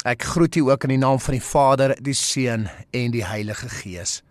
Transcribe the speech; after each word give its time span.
Ek 0.00 0.22
groet 0.24 0.56
u 0.56 0.60
ook 0.70 0.84
in 0.86 0.94
die 0.94 1.02
naam 1.02 1.18
van 1.20 1.34
die 1.36 1.44
Vader, 1.44 1.92
die 2.00 2.16
Seun 2.16 2.70
en 2.90 3.12
die 3.12 3.24
Heilige 3.24 3.68
Gees. 3.68 4.22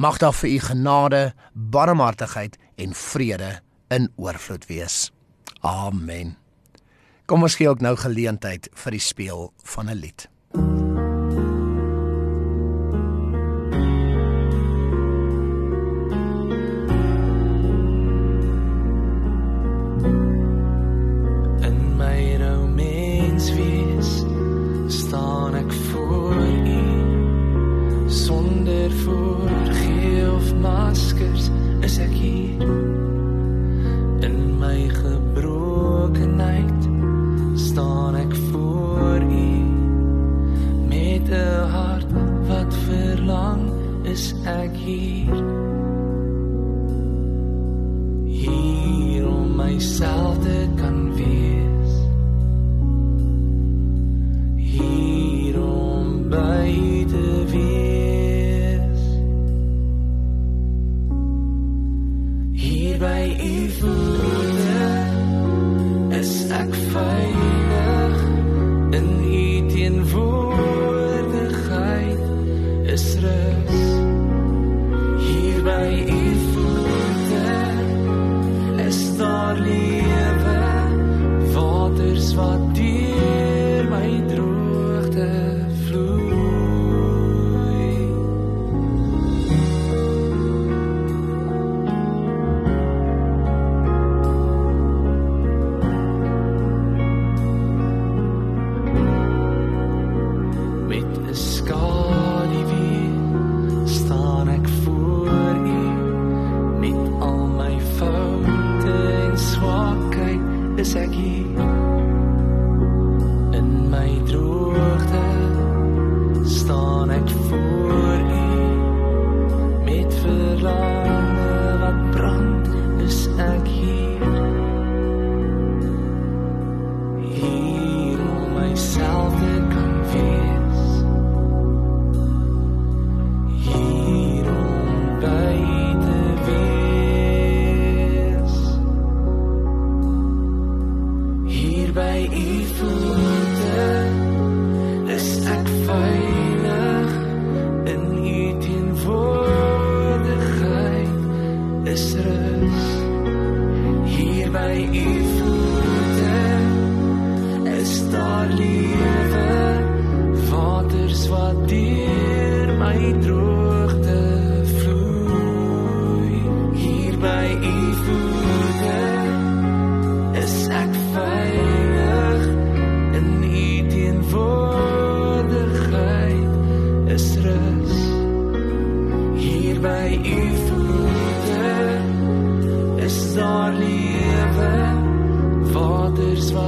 Mag 0.00 0.16
daar 0.18 0.32
vir 0.32 0.48
u 0.48 0.58
genade, 0.58 1.34
barmhartigheid 1.52 2.56
en 2.80 2.94
vrede 2.96 3.58
in 3.92 4.08
oorvloed 4.16 4.64
wees. 4.66 5.10
Amen. 5.60 6.36
Kom 7.28 7.44
ons 7.44 7.58
gee 7.60 7.68
ook 7.68 7.84
nou 7.84 7.92
geleentheid 7.96 8.70
vir 8.72 8.96
die 8.96 9.04
speel 9.04 9.52
van 9.74 9.90
'n 9.90 10.00
lied. 10.00 10.31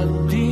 what 0.05 0.44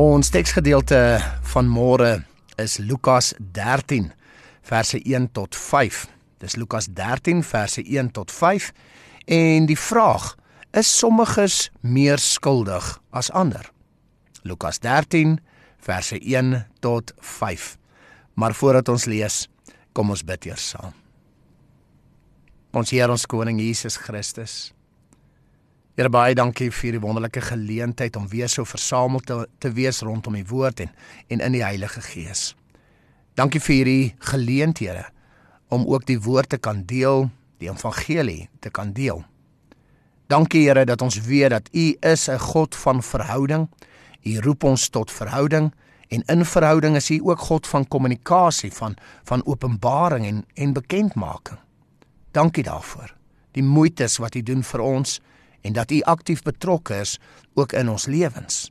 Ons 0.00 0.30
teksgedeelte 0.32 1.18
van 1.52 1.66
môre 1.68 2.22
is 2.62 2.78
Lukas 2.80 3.34
13 3.52 4.06
verse 4.64 4.96
1 4.96 5.26
tot 5.36 5.56
5. 5.56 5.98
Dis 6.40 6.56
Lukas 6.56 6.86
13 6.96 7.42
verse 7.44 7.82
1 7.84 8.08
tot 8.16 8.32
5 8.32 8.70
en 9.36 9.68
die 9.68 9.76
vraag 9.76 10.30
is 10.72 10.88
sommiges 10.88 11.68
meer 11.84 12.16
skuldig 12.16 12.88
as 13.12 13.28
ander. 13.36 13.68
Lukas 14.48 14.80
13 14.80 15.36
verse 15.84 16.16
1 16.16 16.64
tot 16.80 17.12
5. 17.20 17.76
Maar 18.40 18.56
voordat 18.56 18.88
ons 18.88 19.04
lees, 19.04 19.42
kom 19.92 20.16
ons 20.16 20.24
bid 20.24 20.48
eers 20.48 20.70
saam. 20.72 20.96
Ons 22.72 22.96
Here 22.96 23.12
ons 23.12 23.28
koning 23.28 23.60
Jesus 23.60 24.00
Christus 24.00 24.70
Here 25.98 26.06
baie 26.06 26.36
dankie 26.38 26.68
vir 26.70 26.94
die 26.94 27.02
wonderlike 27.02 27.40
geleentheid 27.42 28.14
om 28.16 28.28
weer 28.30 28.48
so 28.48 28.62
versamel 28.64 29.22
te, 29.26 29.40
te 29.58 29.72
wees 29.74 29.98
rondom 30.06 30.36
die 30.38 30.46
woord 30.46 30.84
en 30.84 30.92
en 31.34 31.40
in 31.42 31.56
die 31.56 31.64
Heilige 31.64 32.02
Gees. 32.04 32.54
Dankie 33.34 33.60
vir 33.60 33.74
hierdie 33.74 34.14
geleenthede 34.30 35.02
om 35.74 35.88
ook 35.90 36.06
die 36.06 36.18
woord 36.22 36.52
te 36.54 36.58
kan 36.62 36.84
deel, 36.86 37.26
die 37.58 37.70
evangelie 37.70 38.48
te 38.62 38.70
kan 38.70 38.92
deel. 38.94 39.24
Dankie 40.30 40.62
Here 40.68 40.84
dat 40.86 41.02
ons 41.02 41.18
weet 41.26 41.50
dat 41.50 41.68
U 41.74 41.96
is 42.00 42.28
'n 42.28 42.38
God 42.38 42.74
van 42.74 43.02
verhouding. 43.02 43.68
U 44.22 44.40
roep 44.40 44.64
ons 44.64 44.88
tot 44.88 45.10
verhouding 45.10 45.72
en 46.08 46.22
in 46.26 46.44
verhouding 46.44 46.96
is 46.96 47.10
U 47.10 47.18
ook 47.22 47.38
God 47.38 47.66
van 47.66 47.88
kommunikasie, 47.88 48.72
van 48.72 48.94
van 49.24 49.42
openbaring 49.44 50.26
en 50.26 50.44
en 50.54 50.72
bekendmaking. 50.72 51.58
Dankie 52.30 52.62
daarvoor. 52.62 53.14
Die 53.52 53.62
moeites 53.62 54.16
wat 54.16 54.34
U 54.34 54.42
doen 54.42 54.62
vir 54.62 54.80
ons 54.80 55.20
en 55.62 55.72
dat 55.76 55.90
U 55.90 56.00
aktief 56.02 56.42
betrokke 56.42 57.00
is 57.00 57.18
ook 57.54 57.72
in 57.72 57.88
ons 57.88 58.06
lewens. 58.06 58.70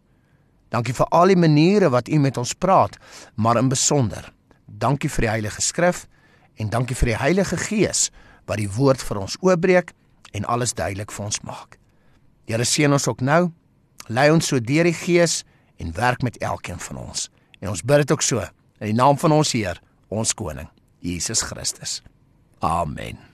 Dankie 0.69 0.93
vir 0.93 1.09
al 1.15 1.33
die 1.33 1.39
maniere 1.39 1.89
wat 1.89 2.09
U 2.09 2.19
met 2.21 2.37
ons 2.37 2.53
praat, 2.53 2.97
maar 3.35 3.57
in 3.57 3.69
besonder. 3.69 4.31
Dankie 4.65 5.09
vir 5.09 5.25
die 5.25 5.33
Heilige 5.33 5.61
Skrif 5.61 6.05
en 6.55 6.69
dankie 6.69 6.95
vir 6.95 7.13
die 7.13 7.19
Heilige 7.19 7.57
Gees 7.57 8.09
wat 8.49 8.61
die 8.61 8.69
woord 8.69 9.01
vir 9.01 9.21
ons 9.21 9.37
oopbreek 9.41 9.93
en 10.37 10.45
alles 10.45 10.73
duidelik 10.77 11.11
vir 11.11 11.25
ons 11.25 11.41
maak. 11.45 11.77
Here 12.49 12.65
seën 12.65 12.93
ons 12.93 13.07
ook 13.07 13.21
nou. 13.21 13.49
Lei 14.09 14.29
ons 14.33 14.47
so 14.49 14.61
deur 14.61 14.89
die 14.89 14.97
Gees 14.97 15.43
en 15.77 15.93
werk 15.97 16.25
met 16.25 16.37
elkeen 16.41 16.81
van 16.89 17.01
ons. 17.05 17.29
En 17.61 17.73
ons 17.73 17.85
bid 17.85 18.05
dit 18.05 18.11
ook 18.11 18.25
so 18.25 18.45
in 18.79 18.91
die 18.93 18.97
naam 18.97 19.17
van 19.21 19.35
ons 19.35 19.53
Heer, 19.53 19.81
ons 20.09 20.33
koning, 20.33 20.69
Jesus 21.05 21.45
Christus. 21.45 21.99
Amen. 22.59 23.28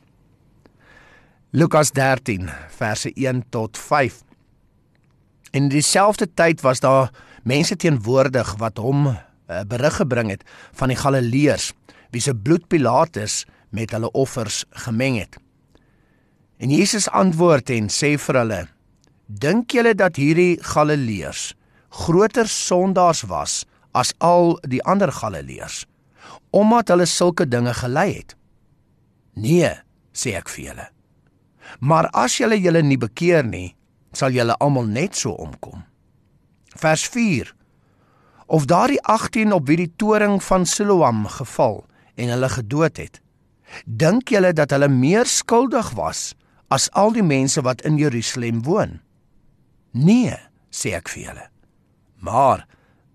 Lukas 1.56 1.92
13 1.92 2.50
verse 2.68 3.12
1 3.14 3.46
tot 3.50 3.78
5. 3.78 4.24
In 5.52 5.70
dieselfde 5.72 6.28
tyd 6.34 6.62
was 6.62 6.80
daar 6.80 7.14
mense 7.44 7.76
teenwoordig 7.76 8.50
wat 8.60 8.78
hom 8.84 9.06
uh, 9.08 9.16
berig 9.64 9.96
gebring 10.02 10.34
het 10.34 10.42
van 10.76 10.92
die 10.92 10.98
Galileërs 11.00 11.70
wie 12.12 12.20
se 12.20 12.34
bloed 12.36 12.68
Pilatus 12.68 13.46
met 13.72 13.94
hulle 13.96 14.10
offers 14.12 14.66
gemeng 14.84 15.16
het. 15.22 15.38
En 16.60 16.74
Jesus 16.76 17.08
antwoord 17.08 17.72
en 17.72 17.88
sê 17.88 18.18
vir 18.20 18.40
hulle: 18.42 18.60
Dink 19.32 19.72
julle 19.72 19.94
dat 19.96 20.20
hierdie 20.20 20.58
Galileërs 20.60 21.54
groter 22.04 22.52
sondaars 22.52 23.24
was 23.32 23.62
as 23.96 24.12
al 24.20 24.58
die 24.68 24.84
ander 24.84 25.12
Galileërs 25.22 25.86
omdat 26.52 26.92
hulle 26.92 27.08
sulke 27.08 27.48
dinge 27.48 27.72
gelei 27.80 28.10
het? 28.18 28.36
Nee, 29.40 29.72
sê 30.12 30.36
ek 30.36 30.52
vir 30.52 30.68
julle. 30.68 30.90
Maar 31.80 32.10
as 32.16 32.38
julle 32.40 32.58
julle 32.62 32.82
nie 32.84 33.00
bekeer 33.00 33.46
nie, 33.46 33.76
sal 34.16 34.36
julle 34.36 34.56
almal 34.64 34.88
net 34.88 35.16
so 35.16 35.32
omkom. 35.32 35.84
Vers 36.76 37.06
4. 37.12 37.52
Of 38.46 38.66
daardie 38.70 39.02
18 39.02 39.54
op 39.56 39.68
wie 39.68 39.78
die 39.78 39.92
toring 39.98 40.44
van 40.44 40.66
Siloam 40.66 41.26
geval 41.28 41.84
en 42.16 42.30
hulle 42.30 42.50
gedood 42.50 42.98
het, 43.02 43.22
dink 43.86 44.30
julle 44.30 44.54
dat 44.54 44.72
hulle 44.72 44.90
meer 44.92 45.26
skuldig 45.26 45.92
was 45.98 46.34
as 46.70 46.88
al 46.94 47.14
die 47.16 47.26
mense 47.26 47.62
wat 47.66 47.82
in 47.82 47.98
Jerusalem 47.98 48.64
woon? 48.64 49.00
Nee, 49.92 50.38
sê 50.70 50.96
ek 50.98 51.10
vir 51.12 51.30
julle. 51.30 51.46
Maar 52.26 52.66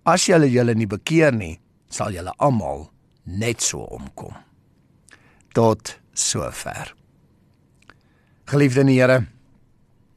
as 0.08 0.26
julle 0.28 0.48
julle 0.50 0.74
nie 0.74 0.88
bekeer 0.90 1.34
nie, 1.34 1.58
sal 1.90 2.14
julle 2.14 2.34
almal 2.38 2.88
net 3.24 3.62
so 3.62 3.84
omkom. 3.92 4.34
Tot 5.54 5.98
sover. 6.14 6.94
Geliefde 8.50 8.80
in 8.82 8.88
die 8.90 8.96
Here, 8.98 9.20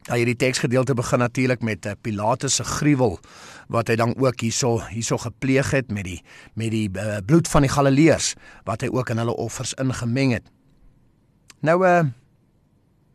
ja 0.08 0.16
hierdie 0.18 0.38
teksgedeelte 0.42 0.96
begin 0.98 1.22
natuurlik 1.22 1.62
met 1.62 1.86
eh, 1.86 1.92
Pilatus 2.02 2.56
se 2.58 2.64
gruwel 2.66 3.20
wat 3.70 3.92
hy 3.92 3.98
dan 4.00 4.16
ook 4.18 4.42
hierso 4.42 4.80
hierso 4.88 5.20
gepleeg 5.22 5.70
het 5.70 5.92
met 5.94 6.08
die 6.08 6.18
met 6.58 6.74
die 6.74 6.88
uh, 6.90 7.20
bloed 7.26 7.48
van 7.48 7.62
die 7.62 7.70
Galileërs 7.70 8.32
wat 8.66 8.82
hy 8.82 8.90
ook 8.90 9.12
in 9.14 9.22
hulle 9.22 9.36
offers 9.38 9.76
ingemeng 9.78 10.34
het. 10.34 10.50
Nou 11.62 11.78
uh 11.86 12.02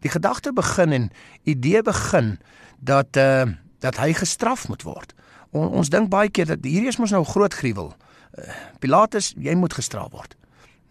die 0.06 0.15
gedagte 0.15 0.53
begin 0.55 0.94
en 0.94 1.11
idee 1.43 1.82
begin 1.82 2.37
dat 2.79 3.19
uh 3.19 3.50
dat 3.82 3.99
hy 3.99 4.12
gestraf 4.14 4.69
moet 4.71 4.87
word. 4.87 5.17
On, 5.50 5.67
ons 5.82 5.91
dink 5.91 6.14
baie 6.14 6.31
keer 6.31 6.47
dat 6.47 6.62
hierdie 6.62 6.94
is 6.94 7.03
mos 7.03 7.11
nou 7.11 7.25
groot 7.26 7.55
gruwel. 7.55 7.91
Uh, 8.38 8.55
Pilatus, 8.79 9.35
jy 9.35 9.59
moet 9.59 9.75
gestraf 9.75 10.14
word. 10.14 10.38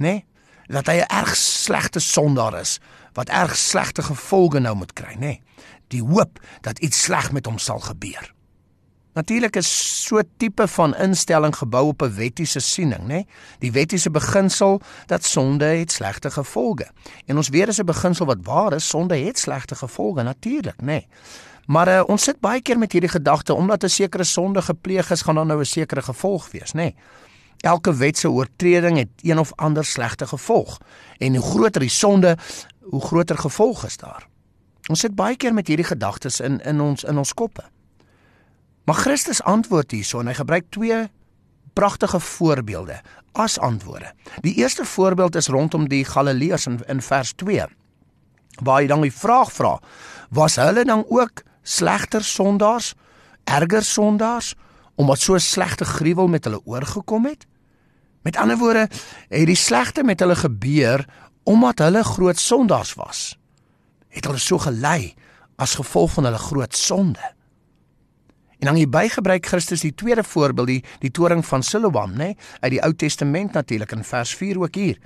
Nê? 0.03 0.19
Nee? 0.19 0.25
Dat 0.67 0.91
hy 0.91 0.99
'n 0.99 1.07
erg 1.15 1.35
slegte 1.35 1.99
sondaar 2.03 2.59
is 2.59 2.79
wat 3.17 3.29
erg 3.33 3.55
slegte 3.57 4.05
gevolge 4.05 4.61
nou 4.61 4.75
moet 4.77 4.93
kry, 4.93 5.15
nê? 5.17 5.19
Nee, 5.19 5.41
die 5.93 6.03
hoop 6.03 6.39
dat 6.61 6.79
iets 6.79 7.01
sleg 7.07 7.31
met 7.31 7.47
hom 7.49 7.57
sal 7.57 7.79
gebeur. 7.79 8.33
Natuurlik 9.17 9.55
is 9.57 9.69
so 10.05 10.21
tipe 10.37 10.67
van 10.69 10.93
instelling 11.01 11.55
gebou 11.55 11.87
op 11.87 12.01
'n 12.01 12.13
wettiese 12.13 12.59
siening, 12.59 13.01
nê? 13.01 13.07
Nee? 13.07 13.27
Die 13.59 13.71
wettiese 13.71 14.11
beginsel 14.11 14.81
dat 15.05 15.25
sonde 15.25 15.65
het 15.65 15.91
slegte 15.91 16.31
gevolge. 16.31 16.87
En 17.25 17.37
ons 17.37 17.49
weet 17.49 17.67
as 17.67 17.79
'n 17.79 17.85
beginsel 17.85 18.25
wat 18.25 18.37
waar 18.41 18.73
is, 18.73 18.87
sonde 18.87 19.17
het 19.17 19.39
slegte 19.39 19.75
gevolge 19.75 20.23
natuurlik, 20.23 20.81
nê? 20.81 20.85
Nee? 20.85 21.07
Maar 21.65 21.87
uh, 21.87 22.03
ons 22.07 22.23
sit 22.23 22.39
baie 22.39 22.61
keer 22.61 22.77
met 22.77 22.91
hierdie 22.91 23.09
gedagte 23.09 23.53
omdat 23.53 23.83
'n 23.83 23.89
sekere 23.89 24.23
sonde 24.23 24.61
gepleeg 24.61 25.11
is, 25.11 25.21
gaan 25.21 25.35
daar 25.35 25.45
nou 25.45 25.59
'n 25.59 25.65
sekere 25.65 26.01
gevolg 26.01 26.51
wees, 26.51 26.71
nê? 26.71 26.75
Nee? 26.75 26.95
Elke 27.57 27.95
wet 27.95 28.17
se 28.17 28.29
oortreding 28.29 28.97
het 28.97 29.09
een 29.21 29.39
of 29.39 29.51
ander 29.55 29.85
slegte 29.85 30.27
gevolg. 30.27 30.77
En 31.17 31.35
hoe 31.35 31.45
groter 31.45 31.81
die 31.81 31.89
sonde, 31.89 32.37
hoe 32.81 33.01
groter 33.01 33.37
gevolg 33.37 33.85
is 33.85 33.97
daar. 33.97 34.27
Ons 34.87 34.99
sit 34.99 35.15
baie 35.15 35.35
keer 35.35 35.53
met 35.53 35.67
hierdie 35.67 35.87
gedagtes 35.87 36.39
in 36.39 36.59
in 36.63 36.81
ons 36.81 37.03
in 37.03 37.17
ons 37.17 37.33
koppe. 37.33 37.63
Maar 38.87 38.95
Christus 38.95 39.43
antwoord 39.43 39.91
hierso 39.91 40.19
en 40.19 40.29
hy 40.31 40.33
gebruik 40.37 40.69
twee 40.71 41.07
pragtige 41.75 42.19
voorbeelde 42.19 43.01
as 43.37 43.59
antwoorde. 43.59 44.13
Die 44.41 44.55
eerste 44.55 44.85
voorbeeld 44.85 45.35
is 45.35 45.47
rondom 45.47 45.89
die 45.91 46.05
Galileërs 46.05 46.65
in 46.65 46.79
in 46.87 47.01
vers 47.01 47.33
2. 47.35 47.65
Waar 48.63 48.79
hy 48.81 48.87
dan 48.87 49.03
die 49.03 49.13
vraag 49.13 49.51
vra: 49.51 49.77
Was 50.29 50.55
hulle 50.55 50.85
dan 50.85 51.03
ook 51.09 51.43
slegter 51.63 52.23
sondaars, 52.23 52.93
erger 53.43 53.83
sondaars 53.83 54.55
omdat 54.97 55.21
so 55.21 55.37
slegte 55.37 55.85
gruwel 55.85 56.27
met 56.27 56.45
hulle 56.49 56.61
oorgekom 56.65 57.29
het? 57.29 57.45
Met 58.25 58.37
ander 58.37 58.57
woorde, 58.57 58.87
het 59.29 59.47
die 59.47 59.55
slegte 59.55 60.03
met 60.03 60.19
hulle 60.19 60.35
gebeur 60.35 61.05
omdat 61.47 61.79
hulle 61.79 62.03
groot 62.03 62.39
sondaars 62.39 62.93
was. 62.99 63.37
Het 64.09 64.25
hulle 64.25 64.41
so 64.41 64.57
gelei 64.59 65.13
as 65.55 65.77
gevolg 65.79 66.17
van 66.17 66.27
hulle 66.27 66.41
groot 66.41 66.75
sonde. 66.75 67.33
En 68.57 68.71
dan 68.71 68.75
hierby 68.75 69.05
gebruik 69.13 69.45
Christus 69.45 69.85
die 69.85 69.93
tweede 69.95 70.23
voorbeeld, 70.23 70.67
die, 70.67 70.83
die 70.99 71.11
toring 71.11 71.45
van 71.45 71.63
Siloam, 71.63 72.17
nê, 72.17 72.31
nee, 72.33 72.37
uit 72.59 72.71
die 72.73 72.81
Ou 72.83 72.93
Testament 72.95 73.53
natuurlik 73.53 73.93
in 73.93 74.03
vers 74.03 74.33
4 74.35 74.59
ook 74.59 74.75
hier. 74.75 74.97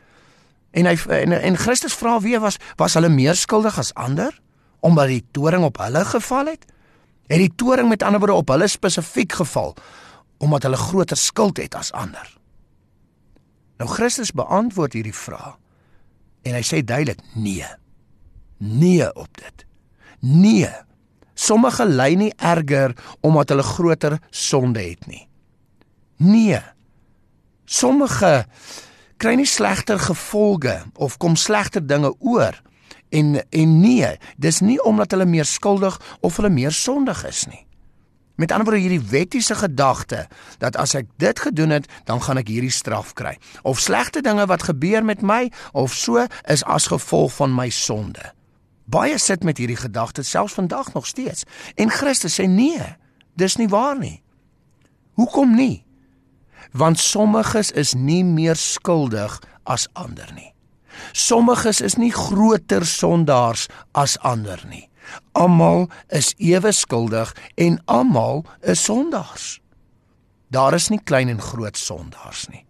En 0.71 0.87
hy 0.87 0.95
en, 1.11 1.35
en 1.35 1.57
Christus 1.59 1.95
vra 1.99 2.15
wie 2.23 2.39
was 2.39 2.57
was 2.79 2.95
hulle 2.95 3.11
meer 3.11 3.35
skuldig 3.35 3.77
as 3.79 3.91
ander 3.99 4.37
omdat 4.81 5.11
die 5.11 5.23
toring 5.35 5.65
op 5.67 5.77
hulle 5.77 6.05
geval 6.07 6.55
het? 6.55 6.63
Het 7.31 7.39
die 7.39 7.53
toring 7.55 7.87
met 7.89 8.03
ander 8.03 8.19
woorde 8.19 8.41
op 8.43 8.51
hulle 8.51 8.67
spesifiek 8.67 9.39
geval 9.39 9.75
omdat 10.41 10.63
hulle 10.67 10.77
groter 10.77 11.17
skuld 11.17 11.57
het 11.57 11.75
as 11.77 11.91
ander? 11.95 12.27
Nou 13.79 13.89
Christus 13.89 14.33
beantwoord 14.35 14.93
hierdie 14.93 15.15
vraag 15.15 15.61
En 16.41 16.57
hy 16.57 16.61
sê 16.65 16.81
duidelik 16.81 17.21
nee. 17.37 17.67
Nee 18.57 19.07
op 19.15 19.29
dit. 19.37 19.65
Nee. 20.19 20.69
Sommige 21.33 21.85
ly 21.85 22.13
nie 22.17 22.31
erger 22.37 22.95
omdat 23.25 23.53
hulle 23.53 23.65
groter 23.65 24.17
sonde 24.29 24.81
het 24.81 25.05
nie. 25.09 25.27
Nee. 26.17 26.61
Sommige 27.65 28.45
kry 29.21 29.35
nie 29.37 29.49
slegter 29.49 30.01
gevolge 30.01 30.79
of 30.97 31.17
kom 31.21 31.37
slegter 31.37 31.85
dinge 31.85 32.13
oor 32.19 32.57
en 33.11 33.35
en 33.49 33.79
nee, 33.79 34.15
dis 34.37 34.61
nie 34.63 34.79
omdat 34.83 35.11
hulle 35.11 35.27
meer 35.27 35.45
skuldig 35.45 35.99
of 36.21 36.39
hulle 36.39 36.49
meer 36.49 36.71
sondig 36.71 37.25
is 37.27 37.45
nie. 37.51 37.65
Met 38.41 38.51
ander 38.51 38.65
woorde 38.65 38.81
hierdie 38.81 39.09
wettiese 39.09 39.55
gedagte 39.55 40.27
dat 40.57 40.75
as 40.79 40.95
ek 40.97 41.09
dit 41.21 41.39
gedoen 41.39 41.75
het, 41.75 41.85
dan 42.09 42.21
gaan 42.23 42.39
ek 42.41 42.49
hierdie 42.49 42.73
straf 42.73 43.13
kry. 43.13 43.35
Of 43.61 43.79
slegte 43.83 44.23
dinge 44.25 44.47
wat 44.49 44.65
gebeur 44.65 45.05
met 45.05 45.21
my 45.21 45.51
of 45.77 45.93
so 45.93 46.25
is 46.49 46.63
as 46.63 46.87
gevolg 46.89 47.35
van 47.37 47.53
my 47.55 47.69
sonde. 47.69 48.31
Baie 48.91 49.19
sit 49.21 49.43
met 49.43 49.61
hierdie 49.61 49.77
gedagte 49.77 50.23
selfs 50.23 50.57
vandag 50.57 50.93
nog 50.93 51.07
steeds. 51.07 51.45
En 51.75 51.89
Christus 51.89 52.39
sê 52.39 52.47
nee, 52.47 52.95
dis 53.37 53.55
nie 53.61 53.69
waar 53.69 53.99
nie. 53.99 54.23
Hoekom 55.19 55.55
nie? 55.55 55.83
Want 56.71 56.99
sommiges 56.99 57.71
is 57.71 57.93
nie 57.93 58.23
meer 58.23 58.55
skuldig 58.55 59.37
as 59.63 59.87
ander 59.93 60.31
nie. 60.33 60.50
Sommiges 61.11 61.81
is 61.81 61.97
nie 61.97 62.11
groter 62.11 62.85
sondaars 62.85 63.67
as 63.91 64.17
ander 64.19 64.61
nie. 64.69 64.87
Almal 65.33 65.89
is 66.07 66.33
ewe 66.37 66.71
skuldig 66.71 67.33
en 67.55 67.79
almal 67.85 68.45
is 68.61 68.83
sondaars. 68.83 69.59
Daar 70.51 70.73
is 70.73 70.89
nie 70.89 70.99
klein 71.03 71.29
en 71.29 71.41
groot 71.41 71.77
sondaars 71.77 72.47
nie. 72.51 72.65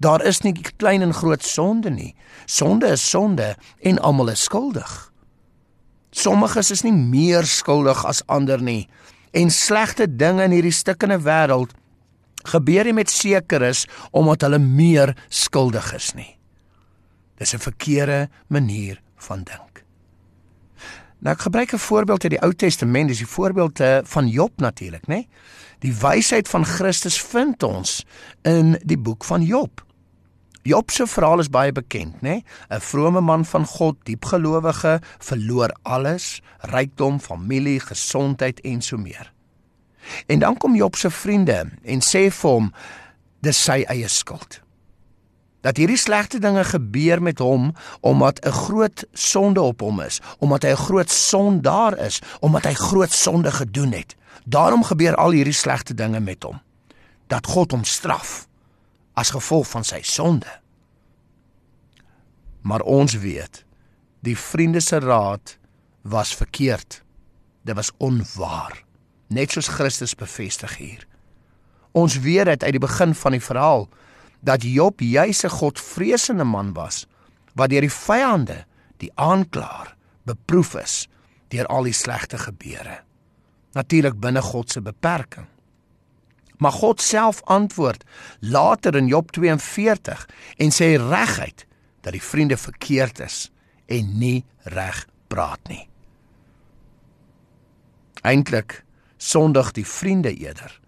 Daar 0.00 0.24
is 0.24 0.40
nie 0.40 0.54
klein 0.76 1.02
en 1.02 1.14
groot 1.14 1.44
sonde 1.44 1.90
nie. 1.90 2.14
Sonde 2.46 2.88
is 2.96 3.10
sonde 3.10 3.54
en 3.80 3.98
almal 3.98 4.32
is 4.32 4.42
skuldig. 4.42 5.12
Sommiges 6.10 6.70
is 6.70 6.82
nie 6.82 6.94
meer 6.94 7.46
skuldig 7.46 8.04
as 8.04 8.24
ander 8.26 8.62
nie 8.62 8.88
en 9.30 9.50
slegte 9.50 10.08
dinge 10.10 10.42
in 10.48 10.56
hierdie 10.56 10.74
stikkende 10.74 11.20
wêreld 11.22 11.76
gebeur 12.50 12.88
nie 12.88 12.96
met 12.96 13.12
sekeres 13.12 13.84
omdat 14.16 14.42
hulle 14.46 14.58
meer 14.58 15.14
skuldig 15.28 15.92
is 15.94 16.12
nie. 16.16 16.39
Dis 17.40 17.54
'n 17.54 17.58
verkeerde 17.58 18.28
manier 18.46 19.00
van 19.16 19.42
dink. 19.42 19.84
Nou 21.18 21.34
ek 21.34 21.40
gebruik 21.40 21.72
'n 21.72 21.78
voorbeeld 21.78 22.22
uit 22.22 22.32
die 22.32 22.42
Ou 22.42 22.54
Testament, 22.54 23.08
dis 23.08 23.18
die 23.18 23.26
voorbeeld 23.26 23.80
van 24.02 24.28
Job 24.28 24.52
natuurlik, 24.56 25.06
né? 25.06 25.26
Die 25.78 25.94
wysheid 25.94 26.48
van 26.48 26.64
Christus 26.64 27.22
vind 27.22 27.62
ons 27.62 28.06
in 28.42 28.78
die 28.84 28.98
boek 28.98 29.24
van 29.24 29.42
Job. 29.42 29.84
Job 30.62 30.90
se 30.90 31.06
verhaal 31.06 31.38
is 31.38 31.48
baie 31.48 31.72
bekend, 31.72 32.20
né? 32.20 32.42
'n 32.68 32.80
Vrome 32.80 33.20
man 33.20 33.44
van 33.44 33.66
God, 33.66 33.96
diep 34.02 34.24
gelowige, 34.24 35.00
verloor 35.18 35.76
alles, 35.82 36.42
rykdom, 36.58 37.20
familie, 37.20 37.80
gesondheid 37.80 38.60
en 38.60 38.82
so 38.82 38.96
meer. 38.96 39.32
En 40.26 40.38
dan 40.38 40.56
kom 40.56 40.76
Job 40.76 40.96
se 40.96 41.10
vriende 41.10 41.70
en 41.82 42.00
sê 42.00 42.30
vir 42.30 42.50
hom 42.50 42.72
dis 43.40 43.64
sy 43.64 43.84
eie 43.88 44.08
skuld. 44.08 44.60
Dat 45.60 45.76
hierdie 45.76 45.98
slegte 46.00 46.38
dinge 46.38 46.64
gebeur 46.64 47.22
met 47.22 47.38
hom 47.38 47.74
omdat 48.00 48.44
'n 48.44 48.50
groot 48.50 49.04
sonde 49.12 49.60
op 49.60 49.80
hom 49.80 50.00
is, 50.00 50.20
omdat 50.38 50.62
hy 50.62 50.70
'n 50.70 50.76
groot 50.76 51.10
sondaar 51.10 51.98
is, 51.98 52.20
omdat 52.40 52.64
hy 52.64 52.72
groot 52.72 53.12
sonde 53.12 53.50
gedoen 53.50 53.92
het. 53.92 54.16
Daarom 54.44 54.84
gebeur 54.84 55.14
al 55.14 55.30
hierdie 55.30 55.52
slegte 55.52 55.94
dinge 55.94 56.20
met 56.20 56.42
hom. 56.42 56.60
Dat 57.26 57.46
God 57.46 57.70
hom 57.70 57.84
straf 57.84 58.48
as 59.12 59.30
gevolg 59.30 59.68
van 59.68 59.84
sy 59.84 60.00
sonde. 60.02 60.60
Maar 62.60 62.80
ons 62.80 63.14
weet, 63.14 63.64
die 64.20 64.38
vriende 64.38 64.80
se 64.80 64.98
raad 64.98 65.58
was 66.02 66.34
verkeerd. 66.36 67.02
Dit 67.62 67.74
was 67.74 67.90
onwaar, 67.96 68.84
net 69.26 69.50
soos 69.50 69.68
Christus 69.68 70.14
bevestig 70.14 70.76
hier. 70.76 71.06
Ons 71.92 72.18
weet 72.18 72.44
dit 72.44 72.62
uit 72.62 72.72
die 72.72 72.80
begin 72.80 73.14
van 73.14 73.32
die 73.32 73.42
verhaal 73.42 73.88
dat 74.40 74.62
Job 74.62 75.00
juis 75.00 75.44
'n 75.44 75.48
Godvreesende 75.48 76.44
man 76.44 76.72
was 76.72 77.06
wat 77.54 77.70
deur 77.70 77.80
die 77.80 77.92
vyande, 77.92 78.64
die 78.96 79.10
aanklaer, 79.14 79.96
beproef 80.22 80.74
is 80.74 81.08
deur 81.48 81.66
al 81.66 81.82
die 81.82 81.92
slegte 81.92 82.38
gebeure. 82.38 83.00
Natuurlik 83.72 84.20
binne 84.20 84.42
God 84.42 84.70
se 84.70 84.82
beperking. 84.82 85.46
Maar 86.58 86.72
God 86.72 87.00
self 87.00 87.42
antwoord 87.44 88.04
later 88.40 88.96
in 88.96 89.06
Job 89.06 89.30
42 89.30 90.28
en 90.56 90.70
sê 90.70 90.96
reguit 90.96 91.66
dat 92.00 92.12
die 92.12 92.22
vriende 92.22 92.56
verkeerd 92.56 93.20
is 93.20 93.50
en 93.86 94.18
nie 94.18 94.44
reg 94.62 95.06
praat 95.26 95.60
nie. 95.68 95.88
Eintlik 98.22 98.84
sondig 99.16 99.72
die 99.72 99.86
vriende 99.86 100.34
eerder 100.34 100.80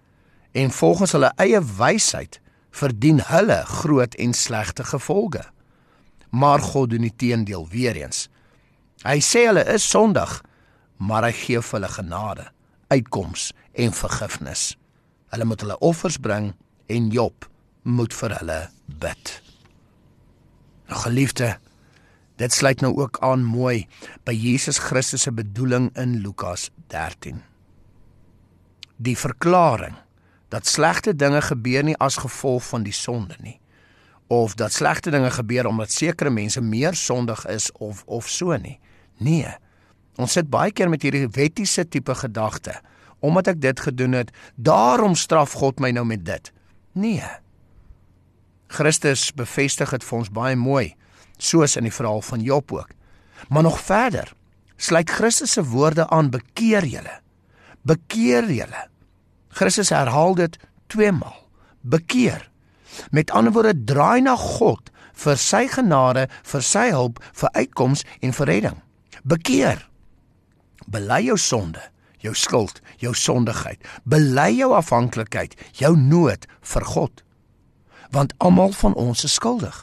en 0.52 0.70
volgens 0.70 1.12
hulle 1.12 1.32
eie 1.40 1.60
wysheid 1.64 2.41
verdien 2.72 3.20
hulle 3.28 3.60
groot 3.68 4.14
en 4.14 4.32
slegte 4.34 4.84
gevolge. 4.84 5.44
Maar 6.30 6.60
God 6.60 6.90
doen 6.90 7.04
die 7.04 7.16
teendeel 7.16 7.68
weer 7.68 7.96
eens. 8.00 8.28
Hy 9.04 9.18
sê 9.24 9.46
hulle 9.48 9.64
is 9.74 9.84
sondig, 9.88 10.40
maar 10.96 11.26
hy 11.26 11.32
gee 11.36 11.60
vir 11.60 11.78
hulle 11.78 11.90
genade, 11.92 12.44
uitkoms 12.92 13.50
en 13.72 13.92
vergifnis. 13.96 14.72
Hulle 15.32 15.48
moet 15.48 15.64
hulle 15.64 15.78
offers 15.84 16.18
bring 16.22 16.52
en 16.92 17.10
Job 17.12 17.48
moet 17.82 18.14
vir 18.14 18.36
hulle 18.38 18.58
bid. 19.02 19.34
Nou 20.88 21.00
geliefde, 21.02 21.56
dit 22.40 22.52
sluit 22.52 22.80
nou 22.84 22.92
ook 23.00 23.18
aan 23.24 23.44
mooi 23.44 23.86
by 24.26 24.34
Jesus 24.36 24.78
Christus 24.78 25.26
se 25.26 25.32
bedoeling 25.32 25.90
in 25.98 26.20
Lukas 26.24 26.70
13. 26.92 27.42
Die 29.02 29.16
verklaring 29.18 29.96
dat 30.52 30.68
slegte 30.68 31.16
dinge 31.16 31.40
gebeur 31.40 31.84
nie 31.84 31.96
as 31.96 32.20
gevolg 32.20 32.64
van 32.68 32.84
die 32.84 32.96
sonde 32.96 33.36
nie 33.40 33.58
of 34.32 34.54
dat 34.54 34.72
slegte 34.72 35.10
dinge 35.10 35.30
gebeur 35.30 35.66
omdat 35.68 35.92
sekere 35.92 36.30
mense 36.30 36.60
meer 36.60 36.94
sondig 36.96 37.44
is 37.46 37.68
of 37.72 38.02
of 38.06 38.28
so 38.28 38.56
nie. 38.56 38.78
Nee. 39.20 39.50
Ons 40.16 40.32
sit 40.38 40.48
baie 40.48 40.72
keer 40.72 40.88
met 40.88 41.04
hierdie 41.04 41.28
wettiese 41.28 41.84
tipe 41.88 42.14
gedagte 42.16 42.78
omdat 43.22 43.52
ek 43.52 43.60
dit 43.62 43.80
gedoen 43.80 44.16
het, 44.18 44.32
daarom 44.58 45.12
straf 45.14 45.52
God 45.60 45.78
my 45.78 45.92
nou 45.94 46.02
met 46.02 46.24
dit. 46.26 46.48
Nee. 46.98 47.28
Christus 48.66 49.28
bevestig 49.38 49.92
dit 49.94 50.02
vir 50.08 50.18
ons 50.18 50.32
baie 50.34 50.56
mooi, 50.58 50.96
soos 51.38 51.76
in 51.78 51.86
die 51.86 51.94
verhaal 51.94 52.24
van 52.26 52.42
Job 52.42 52.74
ook. 52.74 52.90
Maar 53.48 53.62
nog 53.62 53.78
verder, 53.78 54.32
sluit 54.74 55.10
Christus 55.10 55.54
se 55.54 55.62
woorde 55.62 56.08
aan: 56.08 56.30
"Bekeer 56.34 56.84
julle. 56.84 57.20
Bekeer 57.86 58.50
julle." 58.50 58.91
Christus 59.52 59.92
herhaal 59.92 60.34
dit 60.38 60.56
twee 60.92 61.12
maal. 61.12 61.38
Bekeer. 61.80 62.48
Met 63.10 63.30
ander 63.30 63.52
woorde, 63.52 63.76
draai 63.84 64.20
na 64.24 64.36
God 64.36 64.90
vir 65.22 65.38
sy 65.38 65.66
genade, 65.70 66.26
vir 66.48 66.64
sy 66.64 66.88
hulp, 66.90 67.20
vir 67.36 67.52
uitkoms 67.54 68.04
en 68.24 68.32
vir 68.36 68.48
redding. 68.48 68.78
Bekeer. 69.28 69.84
Bely 70.90 71.22
jou 71.28 71.38
sonde 71.38 71.92
jou 72.22 72.34
skuld, 72.34 72.80
jou 73.02 73.14
sondigheid. 73.14 73.80
Bely 74.04 74.50
jou 74.56 74.72
afhanklikheid, 74.76 75.56
jou 75.78 75.96
nood 75.98 76.46
vir 76.72 76.86
God. 76.94 77.22
Want 78.14 78.34
almal 78.38 78.74
van 78.78 78.94
ons 78.94 79.24
is 79.26 79.34
skuldig. 79.38 79.74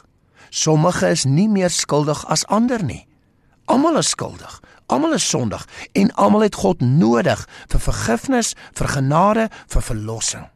Sommige 0.49 1.11
is 1.13 1.25
nie 1.25 1.49
meer 1.49 1.69
skuldig 1.69 2.23
as 2.31 2.45
ander 2.47 2.83
nie. 2.83 3.05
Almal 3.69 3.99
is 4.01 4.13
skuldig. 4.15 4.59
Almal 4.89 5.13
is 5.17 5.25
sondig 5.29 5.65
en 5.93 6.11
almal 6.17 6.47
het 6.47 6.57
God 6.59 6.81
nodig 6.81 7.43
vir 7.69 7.83
vergifnis, 7.83 8.55
vir 8.73 8.89
genade, 8.95 9.49
vir 9.69 9.85
verlossing. 9.85 10.47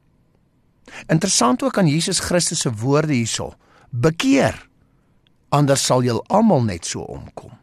Interessant 1.07 1.63
ook 1.63 1.77
aan 1.77 1.89
Jesus 1.89 2.19
Christus 2.19 2.65
se 2.65 2.71
woorde 2.81 3.13
hierso. 3.13 3.53
Bekeer 3.89 4.57
anders 5.53 5.85
sal 5.85 6.01
julle 6.01 6.23
almal 6.33 6.65
net 6.65 6.85
so 6.85 7.05
omkom. 7.05 7.53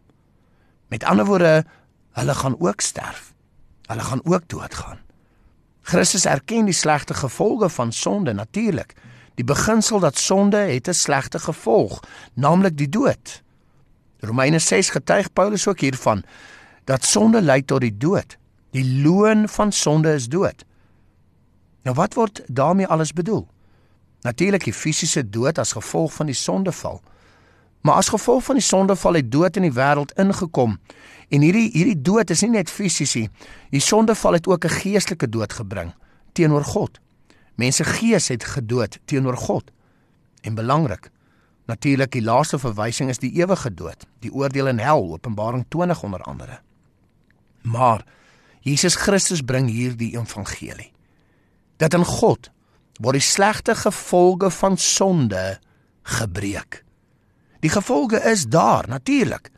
Met 0.91 1.05
ander 1.05 1.27
woorde, 1.27 1.65
hulle 2.15 2.35
gaan 2.35 2.55
ook 2.59 2.81
sterf 2.81 3.31
hulle 3.91 4.03
gaan 4.03 4.21
ook 4.25 4.43
doodgaan. 4.47 4.99
Christus 5.83 6.25
erken 6.25 6.65
die 6.65 6.75
slegte 6.75 7.15
gevolge 7.15 7.69
van 7.69 7.93
sonde 7.93 8.33
natuurlik. 8.33 8.95
Die 9.35 9.45
beginsel 9.45 9.99
dat 9.99 10.19
sonde 10.19 10.57
het 10.57 10.89
'n 10.89 10.95
slegte 10.95 11.39
gevolg, 11.39 12.01
naamlik 12.35 12.77
die 12.77 12.89
dood. 12.89 13.43
Romeine 14.21 14.59
6 14.59 14.91
getuig 14.91 15.33
Paulus 15.33 15.67
ook 15.69 15.81
hiervan 15.81 16.23
dat 16.91 17.05
sonde 17.05 17.43
lei 17.43 17.63
tot 17.65 17.85
die 17.85 17.95
dood. 17.97 18.35
Die 18.75 19.03
loon 19.03 19.49
van 19.49 19.73
sonde 19.73 20.15
is 20.19 20.27
dood. 20.29 20.65
Nou 21.87 21.95
wat 21.95 22.15
word 22.19 22.43
daarmee 22.47 22.87
alles 22.87 23.13
bedoel? 23.13 23.45
Natuurlik 24.27 24.65
die 24.67 24.75
fisiese 24.75 25.23
dood 25.23 25.59
as 25.59 25.73
gevolg 25.73 26.13
van 26.13 26.27
die 26.27 26.35
sondeval. 26.35 26.99
Maar 27.81 28.01
as 28.03 28.11
gevolg 28.11 28.43
van 28.45 28.59
die 28.59 28.65
sondeval 28.65 29.21
het 29.21 29.31
dood 29.33 29.57
in 29.57 29.69
die 29.69 29.77
wêreld 29.77 30.13
ingekom. 30.19 30.79
En 31.31 31.47
hierdie 31.47 31.69
hierdie 31.73 32.01
dood 32.03 32.31
is 32.35 32.43
nie 32.43 32.51
net 32.57 32.71
fisies 32.71 33.15
nie. 33.15 33.29
Die 33.71 33.81
sondeval 33.81 34.41
het 34.41 34.49
ook 34.51 34.65
'n 34.65 34.79
geestelike 34.83 35.29
dood 35.29 35.53
gebring 35.53 35.95
teenoor 36.33 36.65
God. 36.65 36.99
Mense 37.55 37.85
gees 37.85 38.29
het 38.29 38.45
gedood 38.45 38.99
teenoor 39.05 39.37
God. 39.37 39.71
En 40.43 40.55
belangrik, 40.55 41.11
natuurlik 41.67 42.11
die 42.11 42.23
laaste 42.23 42.59
verwysing 42.59 43.09
is 43.09 43.19
die 43.19 43.33
ewige 43.33 43.75
dood, 43.75 44.07
die 44.19 44.33
oordeel 44.33 44.67
in 44.67 44.79
hel, 44.79 45.13
Openbaring 45.13 45.65
20 45.69 46.03
onder 46.03 46.21
andere. 46.23 46.61
Maar 47.63 48.05
Jesus 48.61 48.95
Christus 48.95 49.43
bring 49.43 49.69
hier 49.69 49.97
die 49.97 50.13
evangelie. 50.19 50.93
Dat 51.77 51.95
in 51.95 52.05
God 52.05 52.51
word 53.01 53.17
die 53.17 53.25
slegte 53.25 53.75
gevolge 53.75 54.51
van 54.53 54.77
sonde 54.77 55.59
gebreek. 56.03 56.83
Die 57.61 57.73
gevolge 57.73 58.21
is 58.29 58.47
daar 58.49 58.89
natuurlik, 58.89 59.51